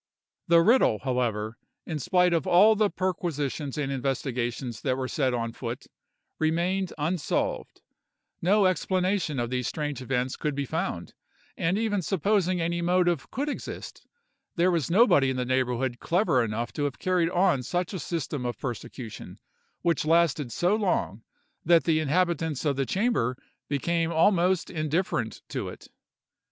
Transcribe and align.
"The 0.47 0.63
riddle, 0.63 0.97
however, 1.03 1.57
in 1.85 1.99
spite 1.99 2.33
of 2.33 2.47
all 2.47 2.75
the 2.75 2.89
perquisitions 2.89 3.77
and 3.77 3.91
investigations 3.91 4.81
that 4.81 4.97
were 4.97 5.07
set 5.07 5.31
on 5.31 5.51
foot 5.53 5.85
remained 6.39 6.91
unsolved—no 6.97 8.65
explanation 8.65 9.39
of 9.39 9.51
these 9.51 9.67
strange 9.67 10.01
events 10.01 10.37
could 10.37 10.55
be 10.55 10.65
found; 10.65 11.13
and 11.55 11.77
even 11.77 12.01
supposing 12.01 12.59
any 12.59 12.81
motive 12.81 13.29
could 13.29 13.47
exist, 13.47 14.07
there 14.55 14.71
was 14.71 14.89
nobody 14.89 15.29
in 15.29 15.37
the 15.37 15.45
neighborhood 15.45 15.99
clever 15.99 16.43
enough 16.43 16.73
to 16.73 16.85
have 16.85 16.97
carried 16.97 17.29
on 17.29 17.61
such 17.61 17.93
a 17.93 17.99
system 17.99 18.43
of 18.43 18.57
persecution, 18.57 19.37
which 19.83 20.03
lasted 20.03 20.51
so 20.51 20.75
long, 20.75 21.21
that 21.63 21.83
the 21.83 21.99
inhabitants 21.99 22.65
of 22.65 22.75
the 22.75 22.87
chamber 22.87 23.37
became 23.69 24.11
almost 24.11 24.71
indifferent 24.71 25.43
to 25.47 25.69
it. 25.69 25.89